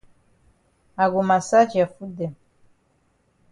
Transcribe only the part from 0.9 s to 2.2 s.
I go massage ya foot